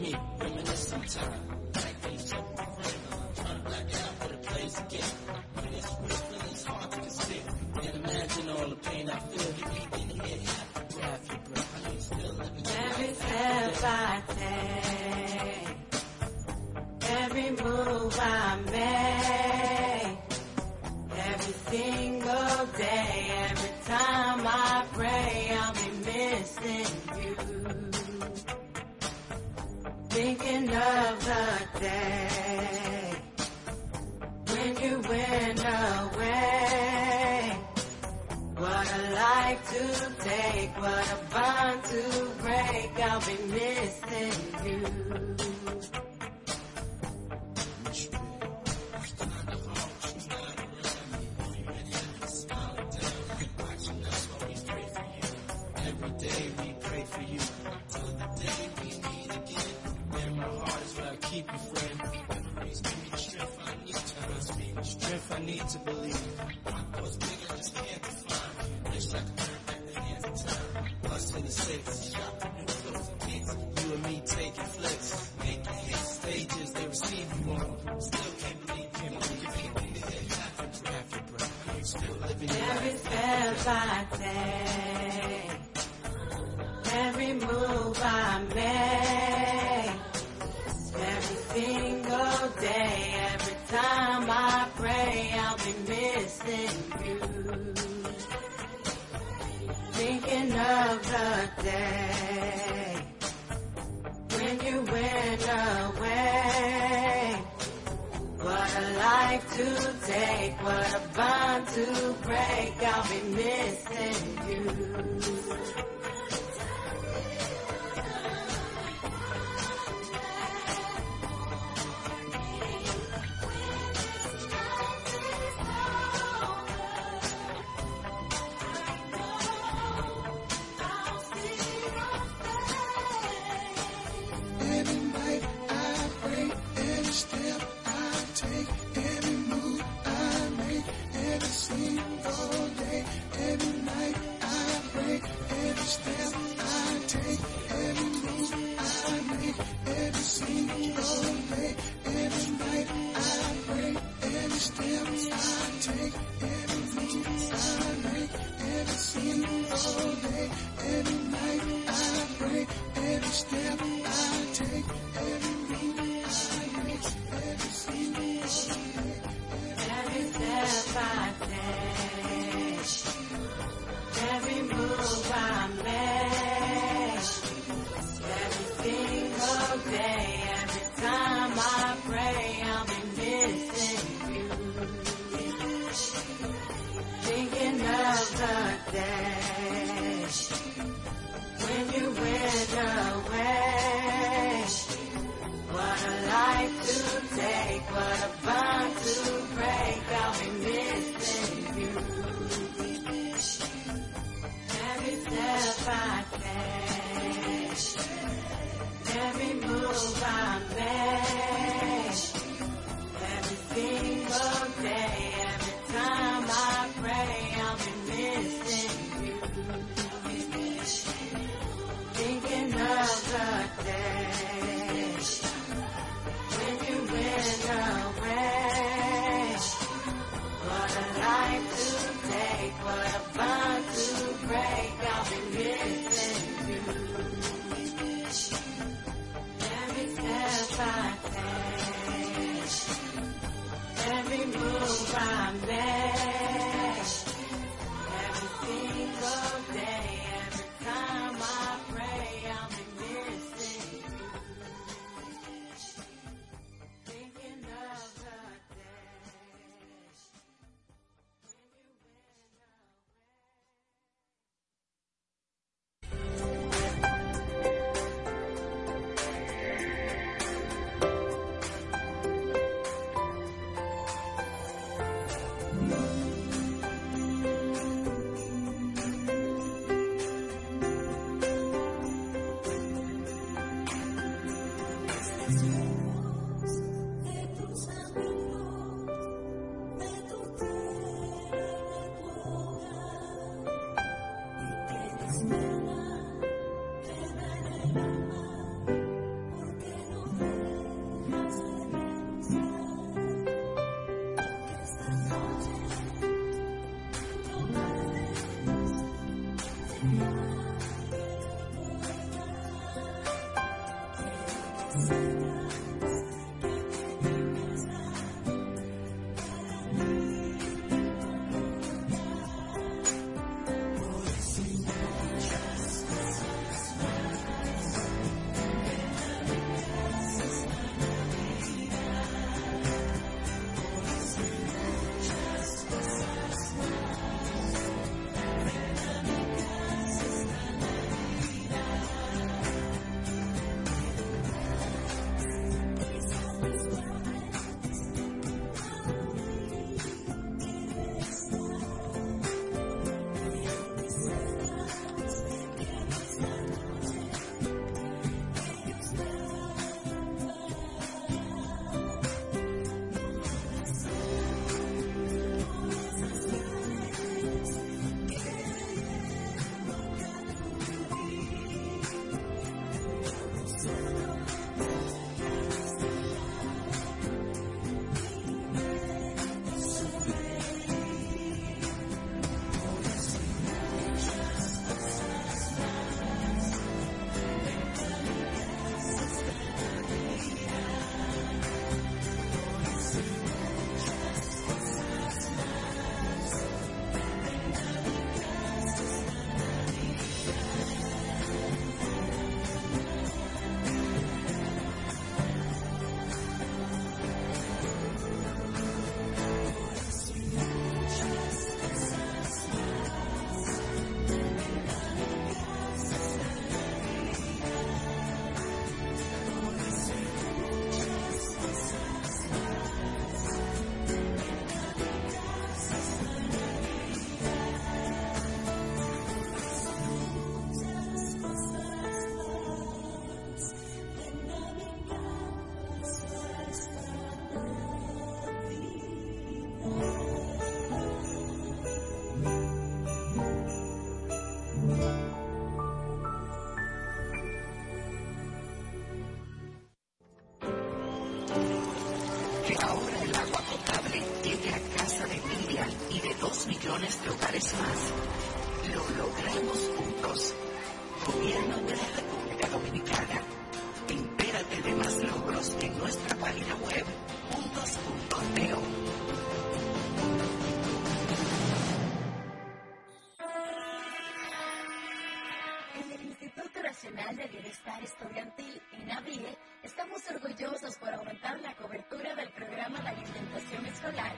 [0.00, 1.55] me, reminiscing time.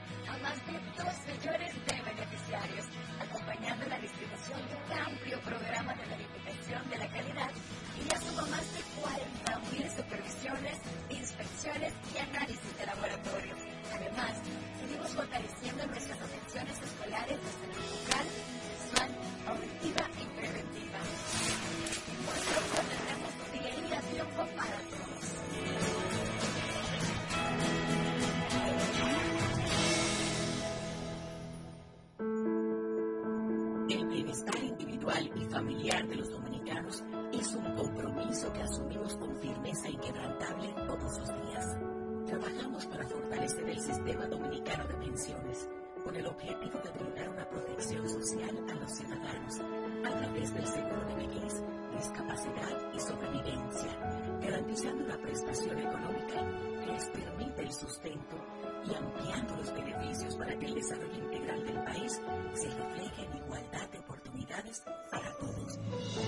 [0.08, 0.72] Escolar a más de
[1.04, 1.97] 2 millones de
[44.08, 45.68] sistema dominicano de pensiones
[46.02, 49.60] con el objetivo de brindar una protección social a los ciudadanos
[50.02, 51.62] a través del seguro de vejez,
[51.94, 53.92] discapacidad y sobrevivencia,
[54.40, 56.40] garantizando una prestación económica
[56.80, 58.36] que les permite el sustento
[58.86, 62.22] y ampliando los beneficios para que el desarrollo integral del país
[62.54, 65.78] se refleje en igualdad de oportunidades para todos.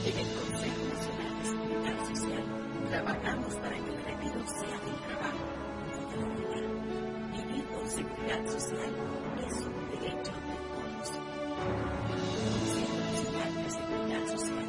[0.04, 2.44] En el Consejo Nacional de Seguridad Social
[2.90, 5.46] trabajamos para que el retiro sea del trabajo,
[5.88, 6.79] no de la vida.
[7.90, 8.94] Seguridad social
[9.46, 11.08] es un derecho de todos.
[13.00, 14.68] Nacional de Seguridad Social.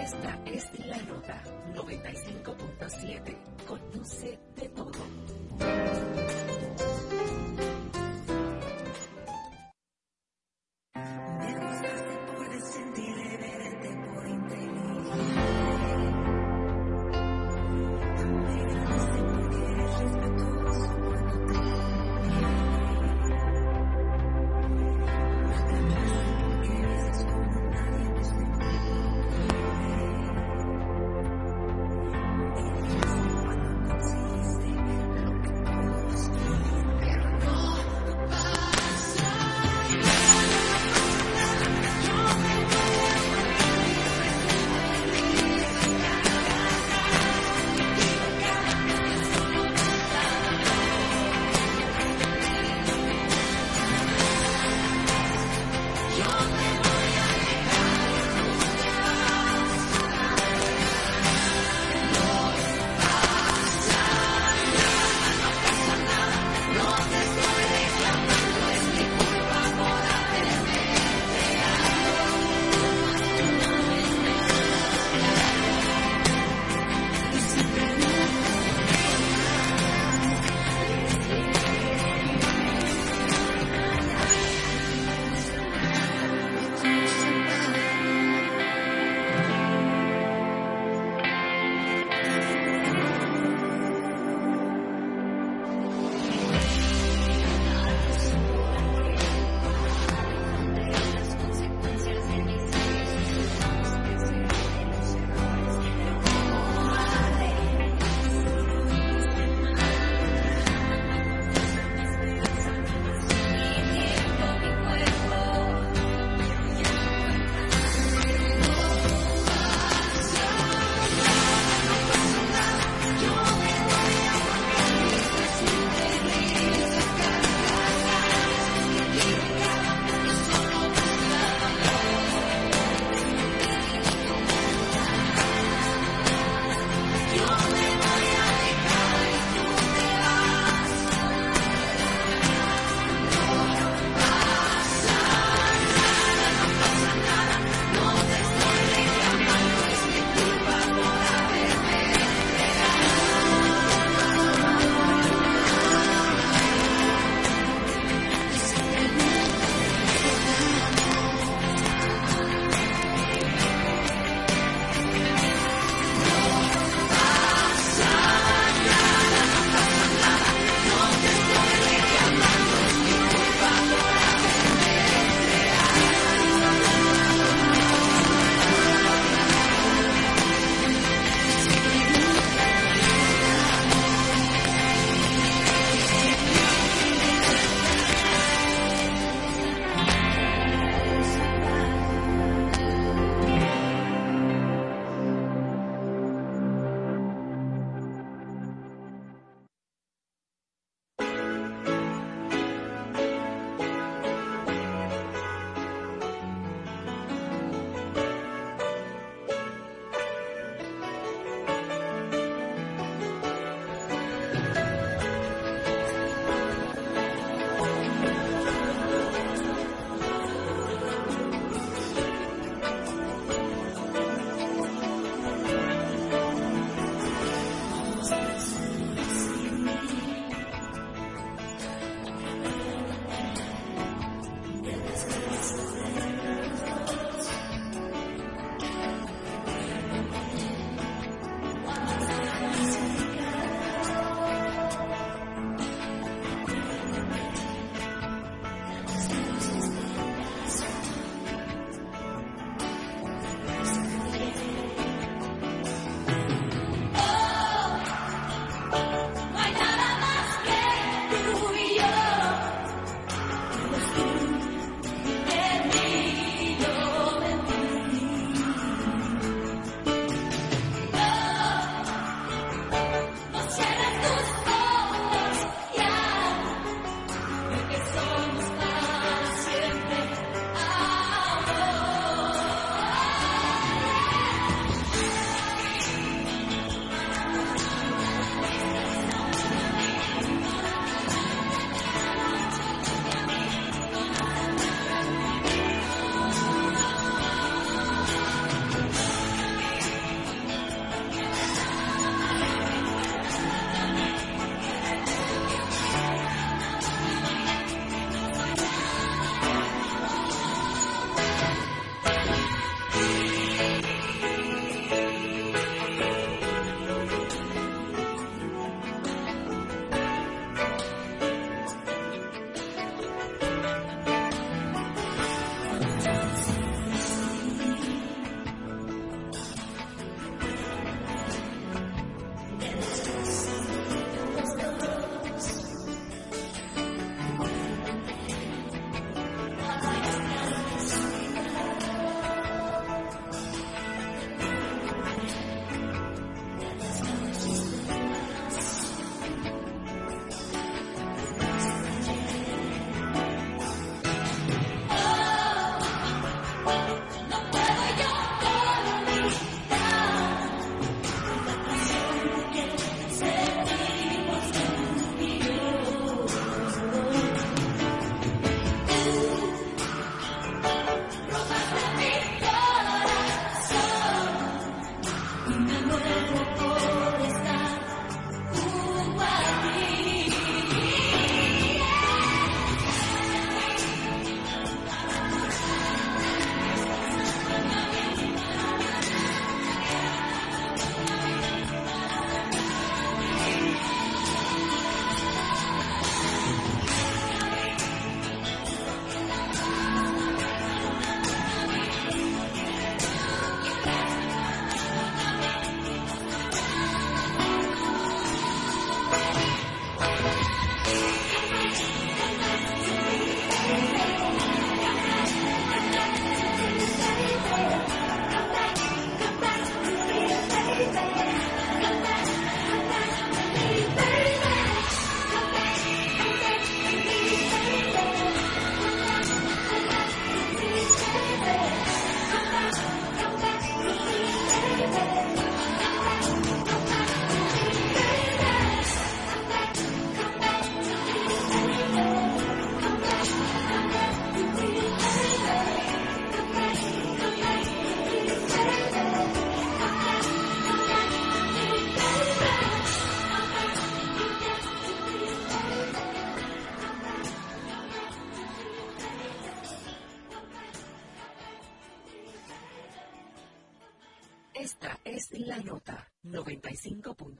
[0.00, 1.42] Esta es la nota
[1.74, 3.51] 95.7.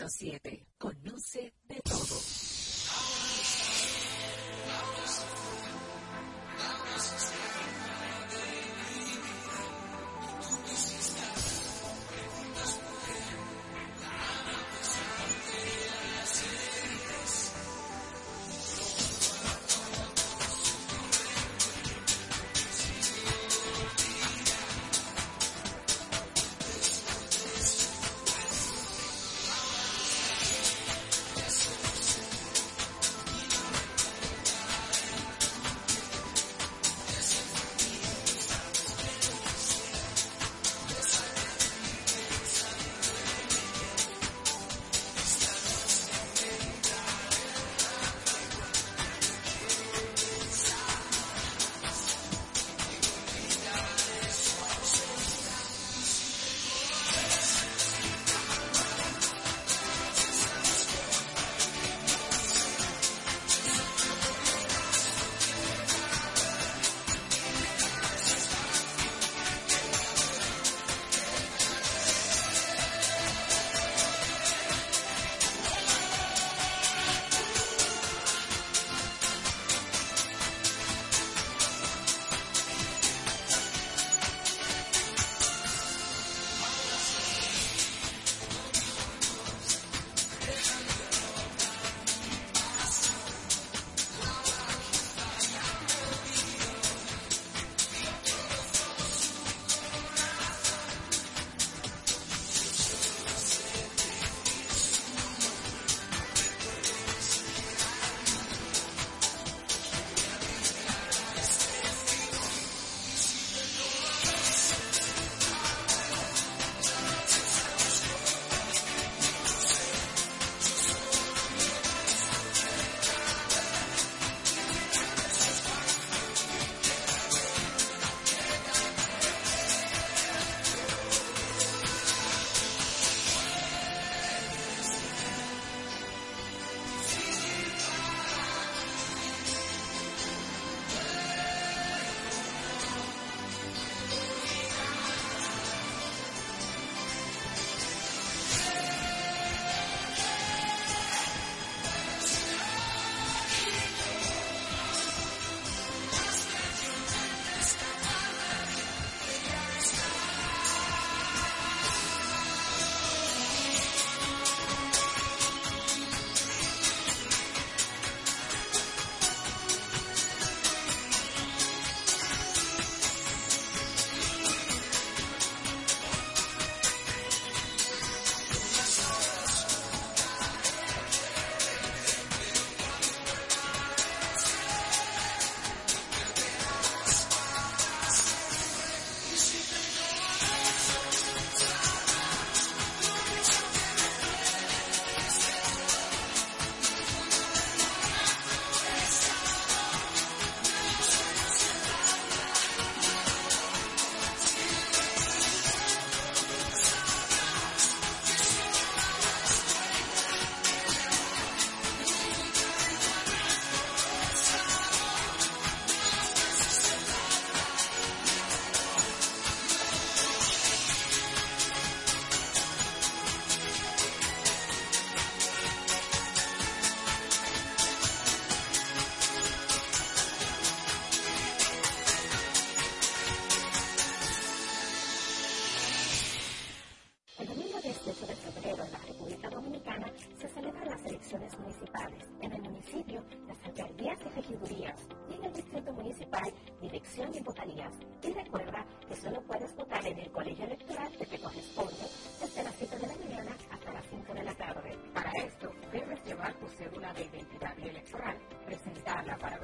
[0.02, 0.61] 95.7.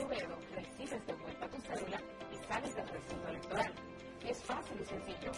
[0.00, 2.00] tu dedo, recibes de vuelta tu cédula
[2.32, 3.74] y sales del recinto electoral.
[4.24, 5.32] Es fácil y sencillo.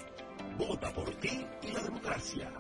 [0.59, 2.53] Vota por ti y la democracia.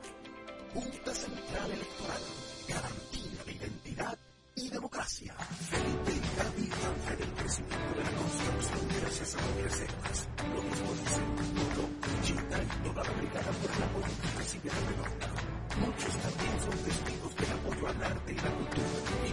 [0.75, 2.23] Junta Central Electoral.
[2.69, 4.19] Garantía de identidad
[4.55, 5.35] y democracia.
[5.35, 10.29] Felipe Gaby Ángel, el crecimiento de la construcción gracias a las reservas.
[10.55, 11.21] Lo mismo dice
[11.53, 11.89] Puro,
[12.23, 15.53] Chita y toda la brigada por el apoyo que recibe la redonda.
[15.81, 18.89] Muchos también son testigos del apoyo al arte y la cultura.
[19.27, 19.31] Y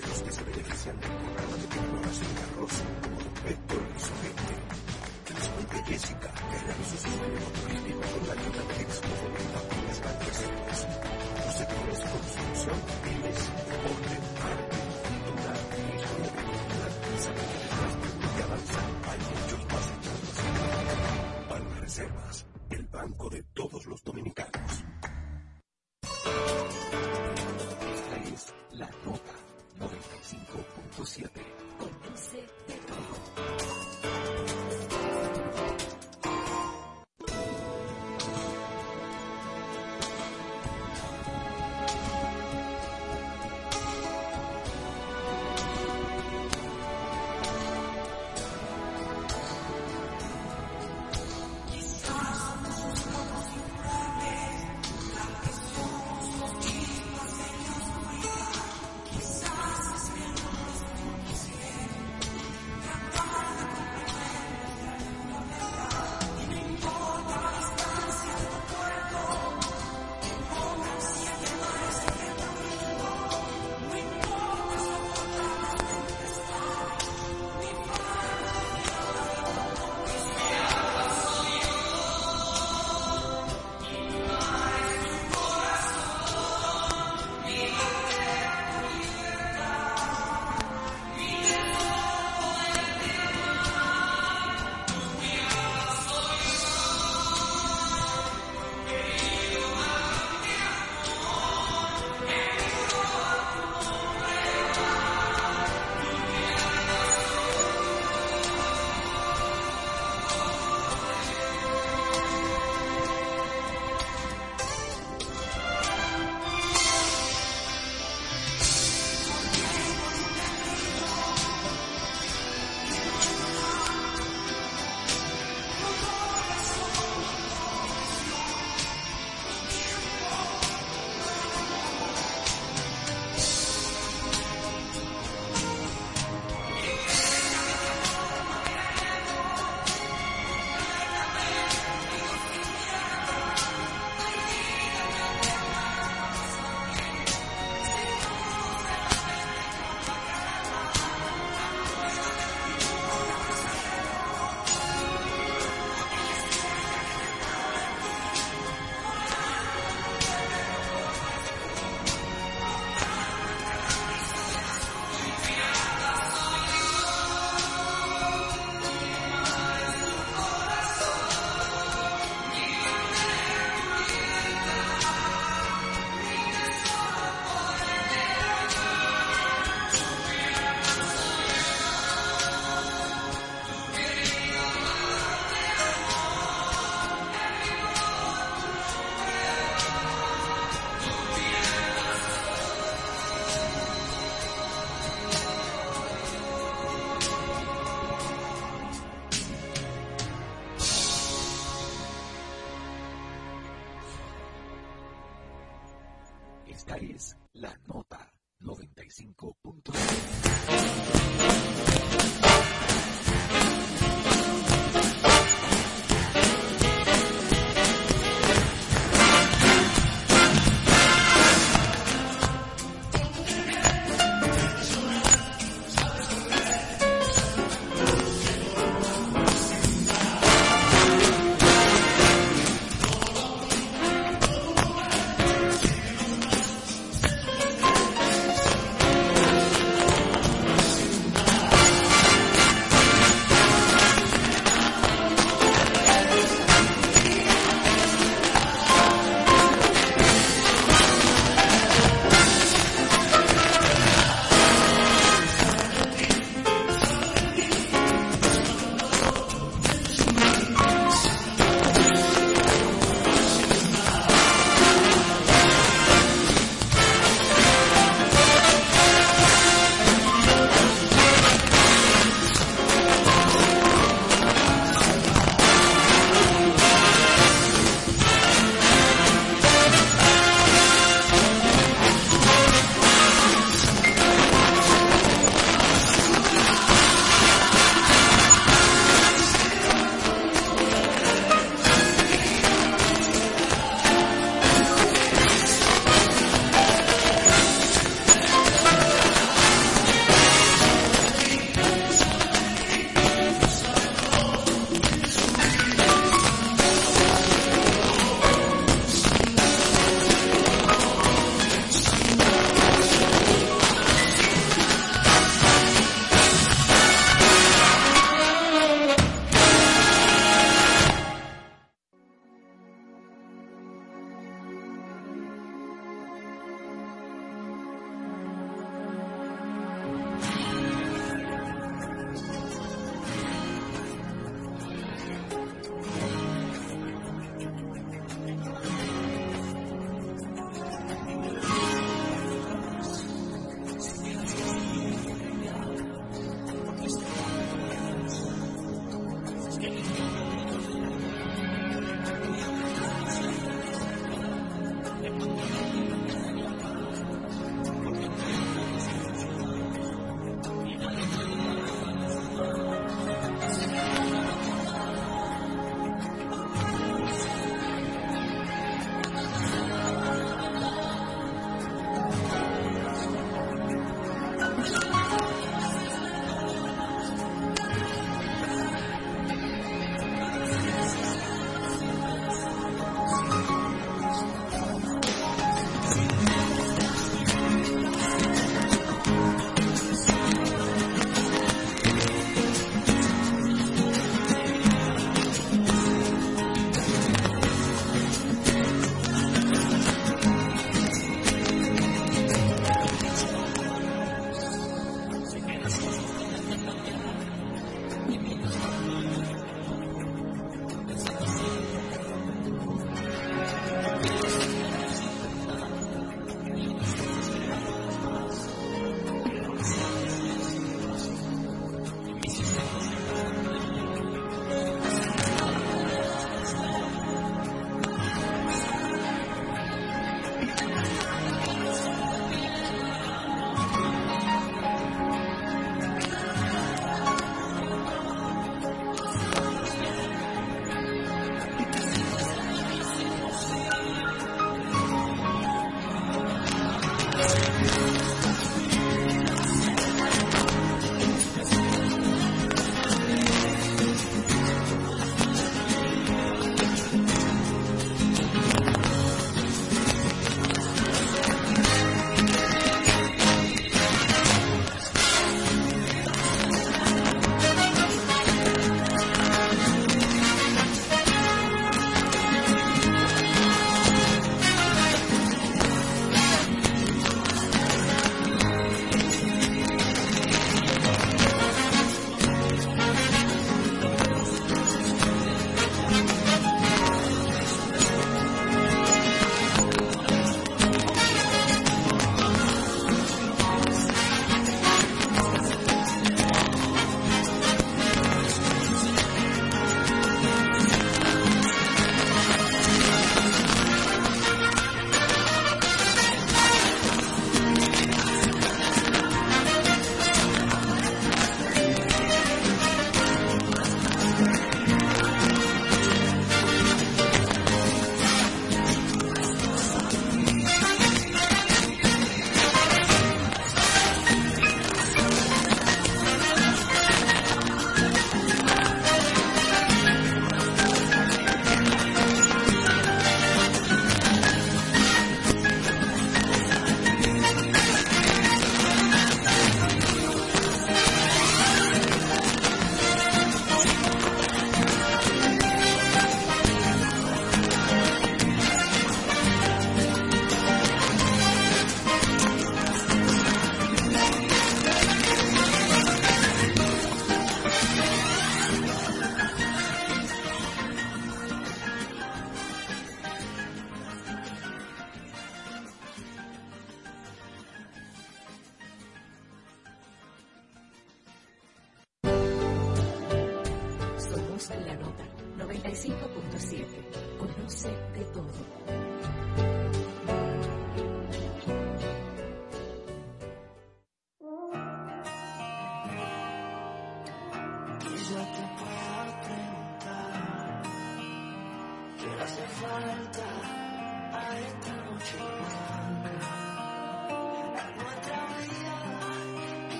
[0.00, 1.68] de los que se benefician del programa de
[2.18, 3.20] de arroz, como.
[5.86, 6.19] Que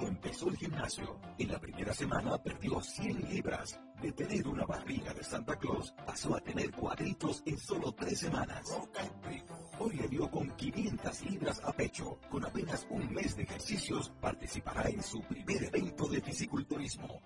[0.00, 1.20] empezó el gimnasio.
[1.38, 3.80] En la primera semana perdió 100 libras.
[4.02, 8.64] De tener una barriga de Santa Claus, pasó a tener cuadritos en solo tres semanas.
[9.78, 12.18] Hoy le dio con 500 libras a pecho.
[12.30, 17.20] Con apenas un mes de ejercicios, participará en su primer evento de fisiculturismo.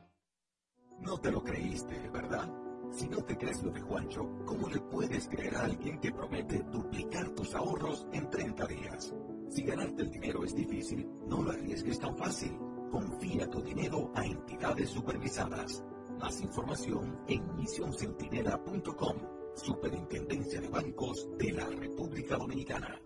[1.01, 2.49] No te lo creíste, ¿verdad?
[2.93, 6.63] Si no te crees lo de Juancho, ¿cómo le puedes creer a alguien que promete
[6.71, 9.15] duplicar tus ahorros en 30 días?
[9.53, 12.57] Si ganarte el dinero es difícil, no lo arriesgues tan fácil.
[12.91, 15.85] Confía tu dinero a entidades supervisadas.
[16.19, 19.17] Más información en misioncentinela.com,
[19.55, 22.99] Superintendencia de Bancos de la República Dominicana.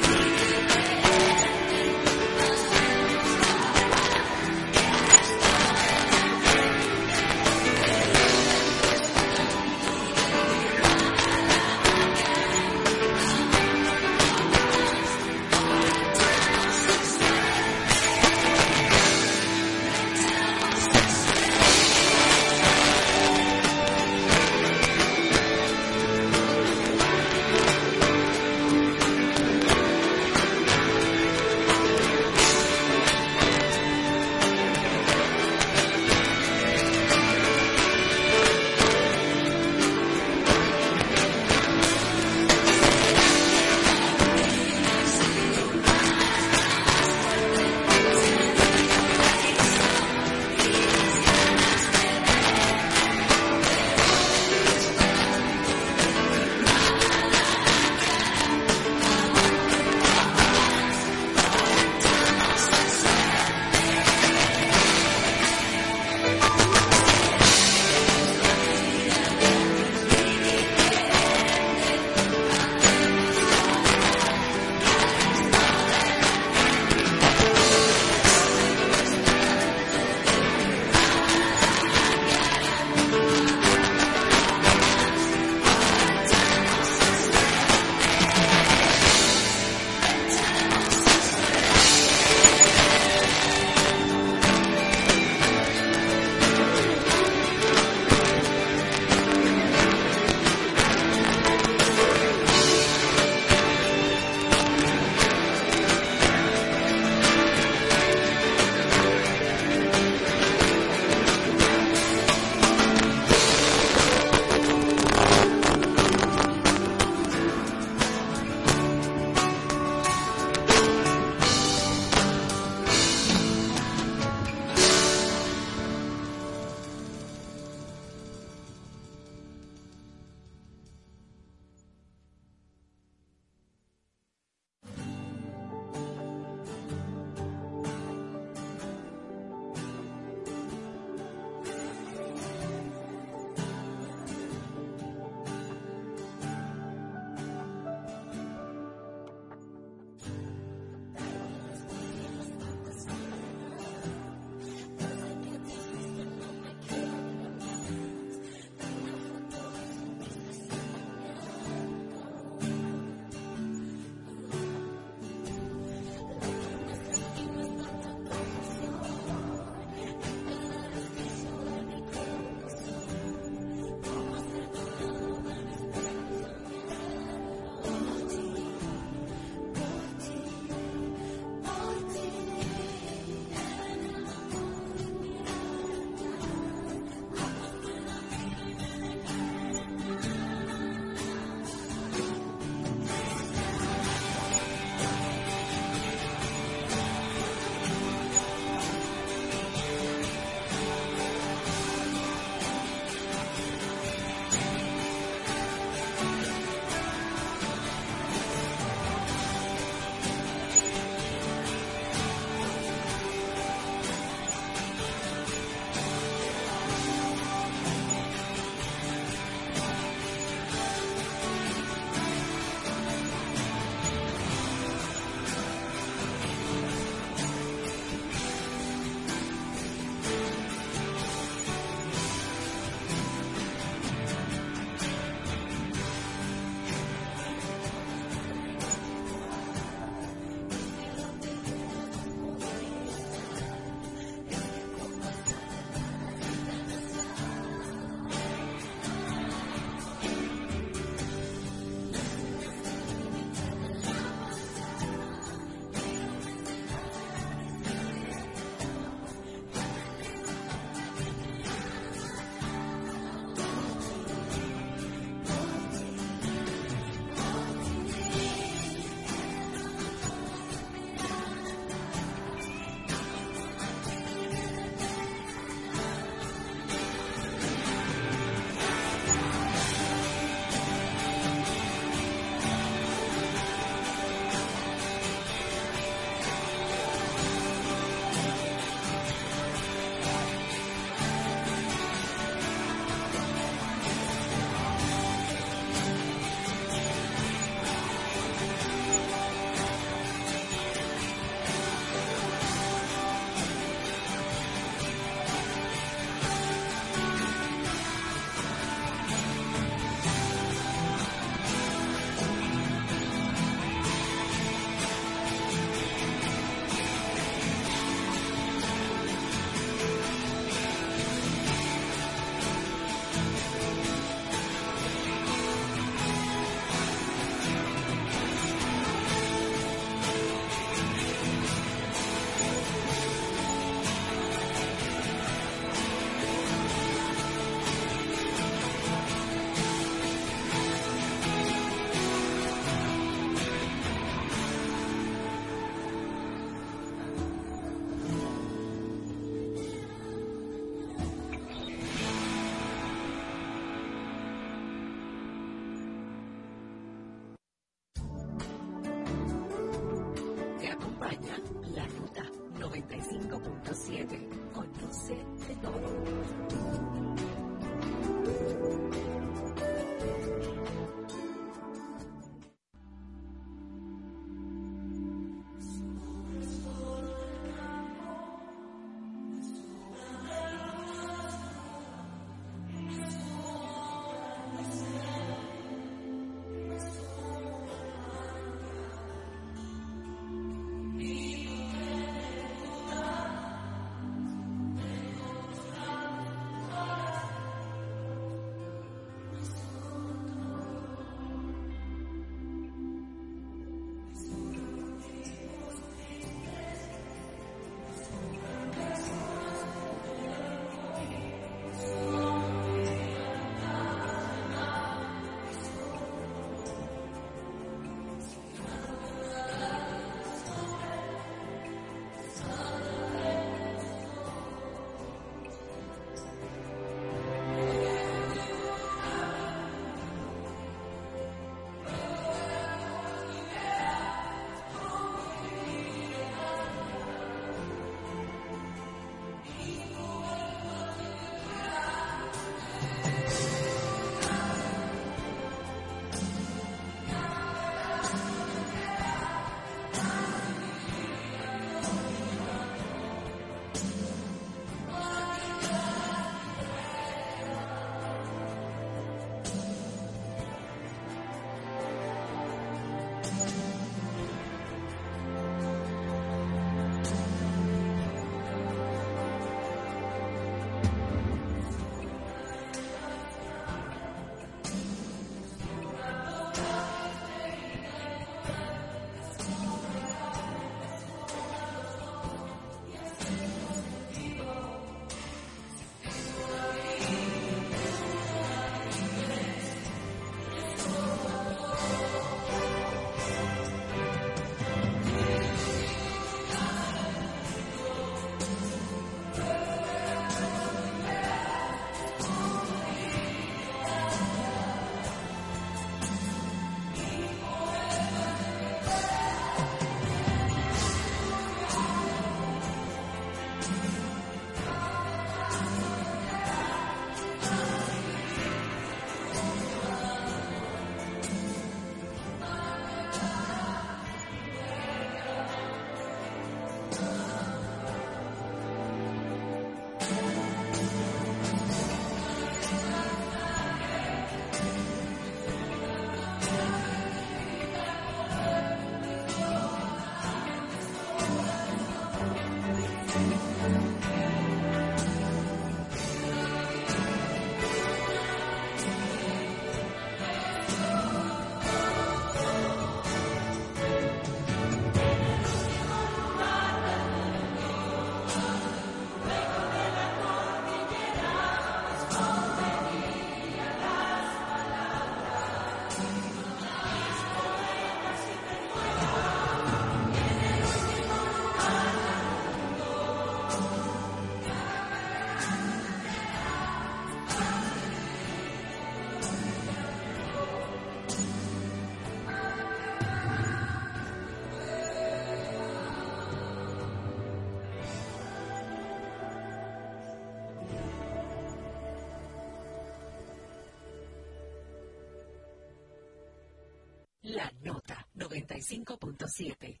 [599.00, 600.00] 95.7.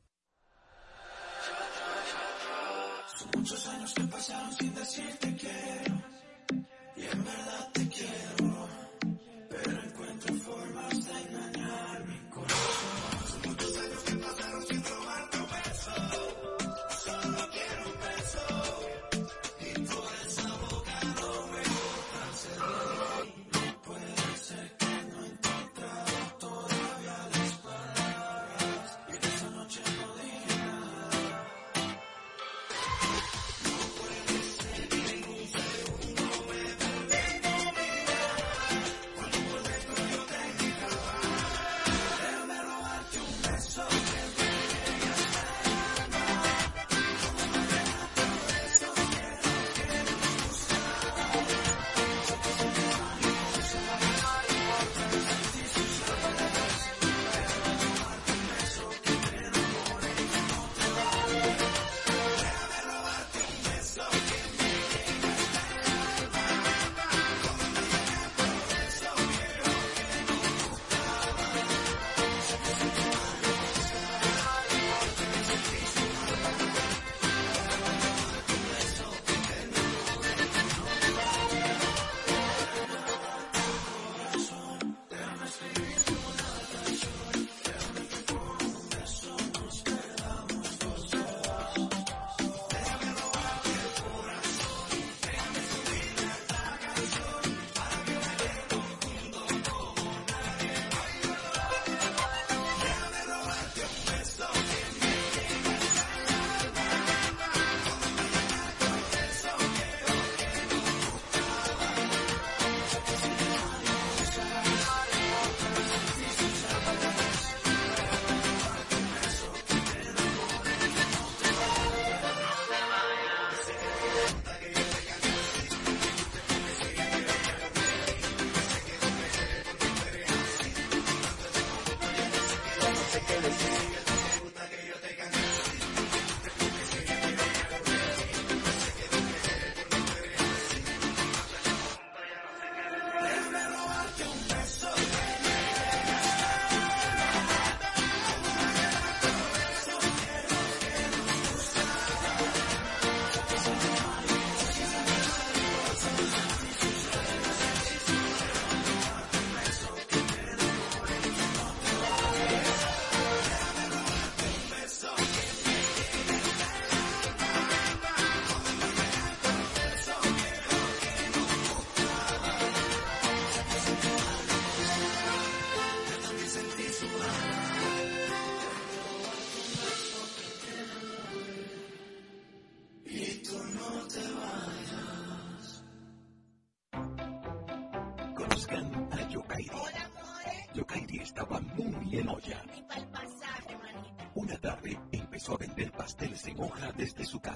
[3.36, 5.91] Muchos años que pasaron sin decirte.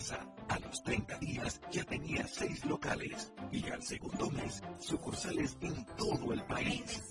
[0.07, 0.27] Casa.
[0.49, 6.33] A los 30 días ya tenía seis locales y al segundo mes sucursales en todo
[6.33, 7.03] el país.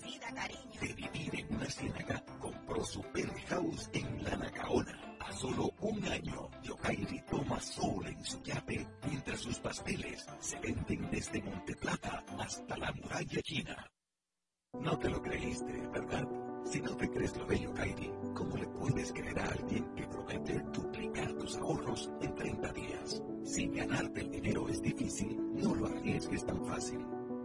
[0.80, 5.16] De vivir en una ciénaga, compró su penthouse en La Nacaona.
[5.20, 11.10] A solo un año, Yokairi toma sol en su yate mientras sus pasteles se venden
[11.10, 13.86] desde Monteplata hasta la muralla china.
[14.80, 16.26] No te lo creíste, ¿verdad?
[16.64, 20.60] Si no te crees lo bello, Kairi, ¿cómo le puedes creer a alguien que promete
[21.16, 23.22] duplicar tus ahorros en 30 días?
[23.44, 26.98] Si ganarte el dinero es difícil, no lo arriesgues tan fácil.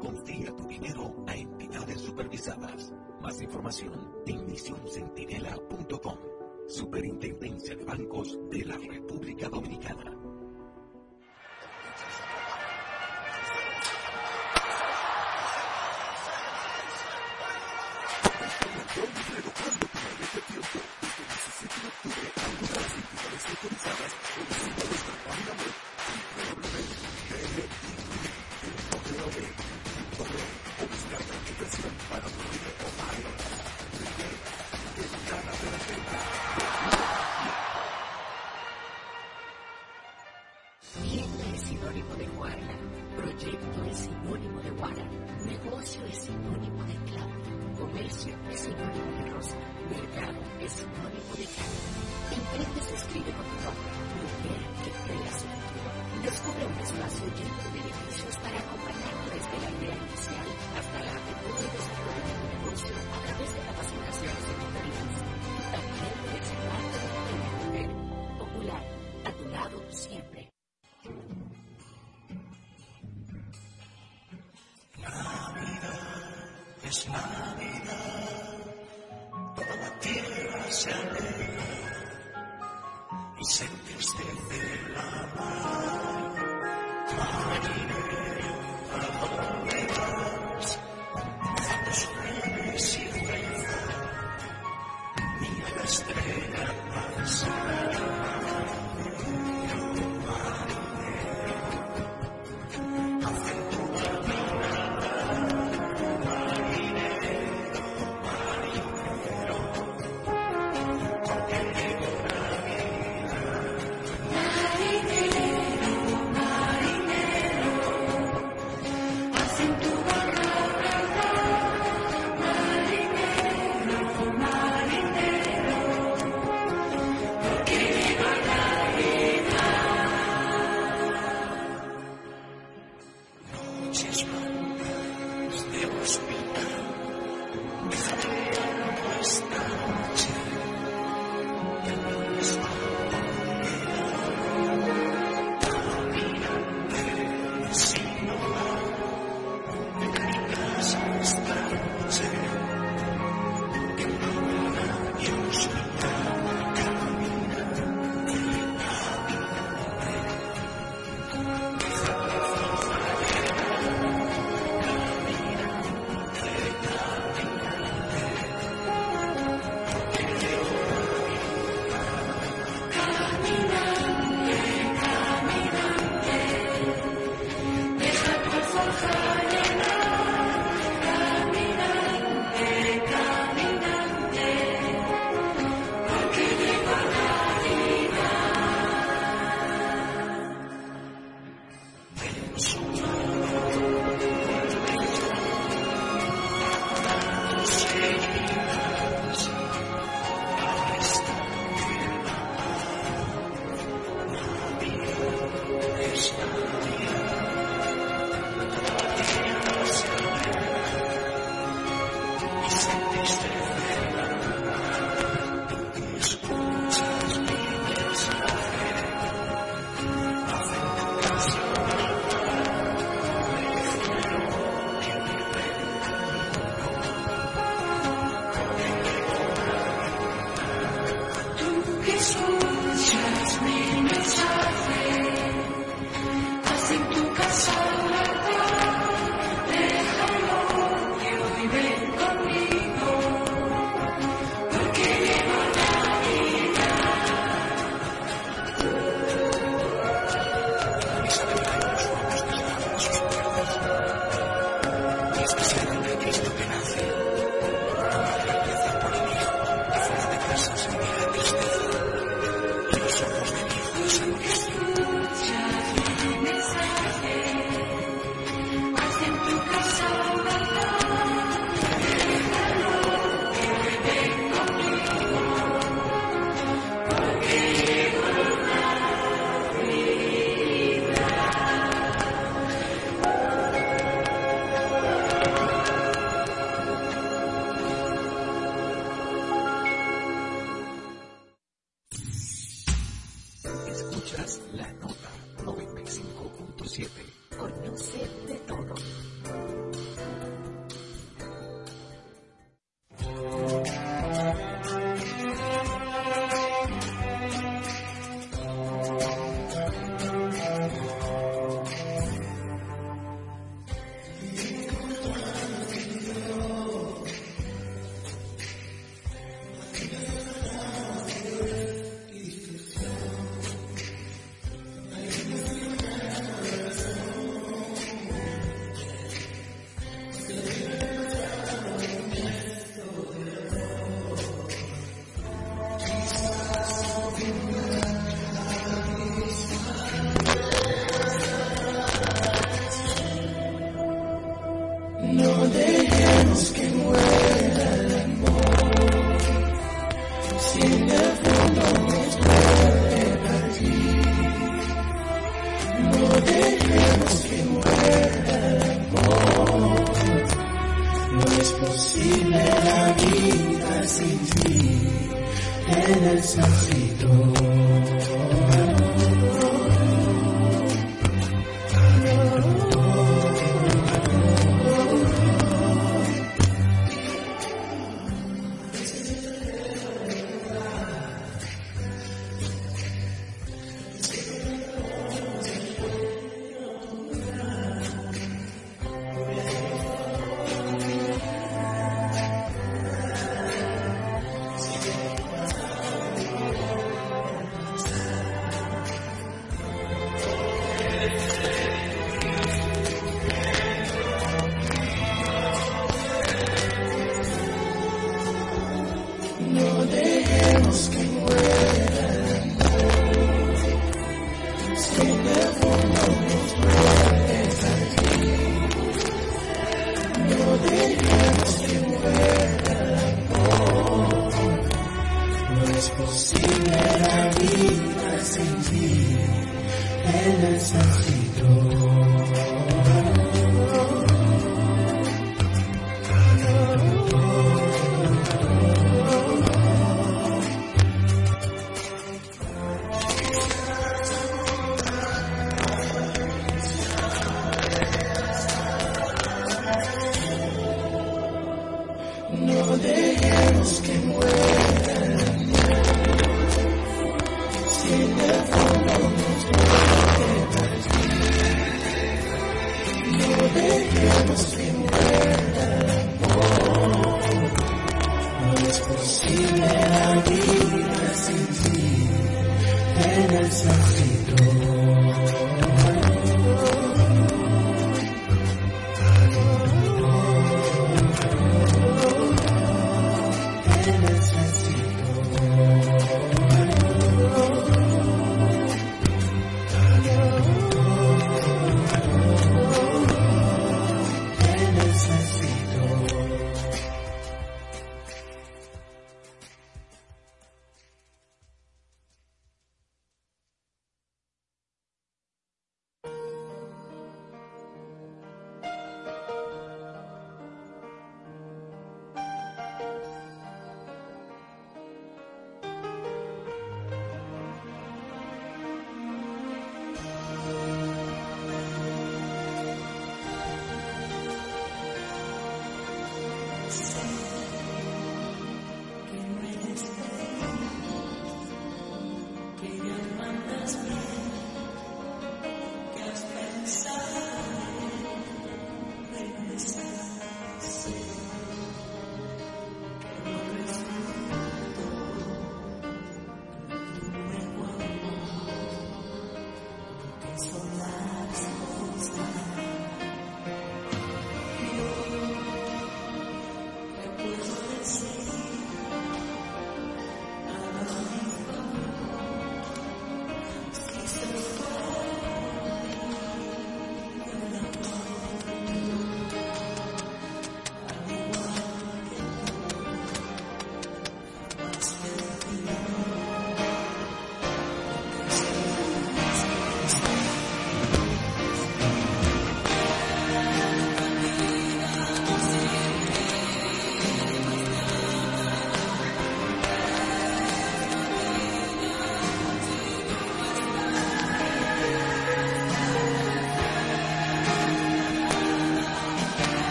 [0.00, 2.92] Confía tu dinero a entidades supervisadas.
[3.20, 3.92] Más información
[4.26, 6.18] en misioncentinela.com.
[6.66, 10.14] Superintendencia de Bancos de la República Dominicana.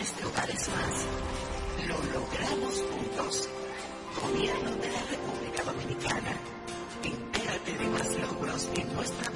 [0.00, 0.24] Millones de
[0.70, 1.06] más.
[1.86, 3.48] Lo logramos juntos.
[4.22, 6.36] Gobierno de la República Dominicana.
[7.04, 9.29] Entérate de más logros en nuestra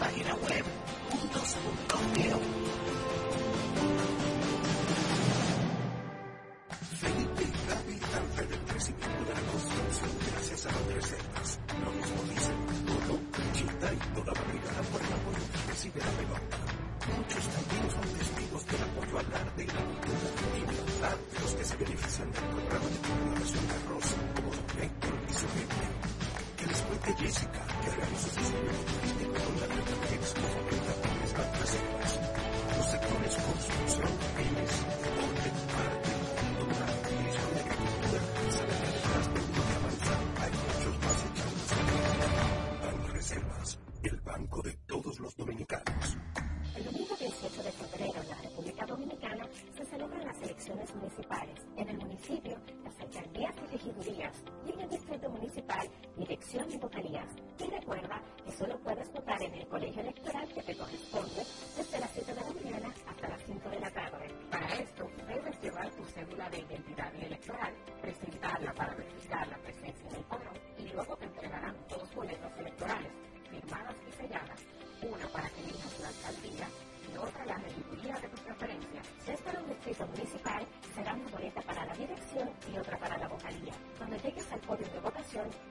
[53.94, 57.28] alcaldías y en el distrito municipal, dirección y vocalías.
[57.58, 61.46] Y recuerda que solo puedes votar en el colegio electoral que te corresponde
[61.76, 64.28] desde las 7 de la mañana hasta las 5 de la tarde.
[64.50, 70.10] Para esto, debes llevar tu cédula de identidad y electoral, presentarla para verificar la presencia
[70.10, 73.12] del padrón y luego te entregarán dos boletas electorales,
[73.50, 74.60] firmadas y selladas,
[75.02, 76.68] una para que elijas la alcaldía
[77.12, 79.02] y otra la regiduría de tu preferencia.
[79.24, 83.18] Si es para un distrito municipal, será una boleta para la dirección y otra para
[83.18, 83.63] la vocalía.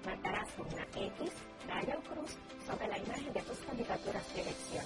[0.06, 1.32] Marcarás una X,
[1.68, 4.86] raya o cruz sobre la imagen de tus candidaturas de elección.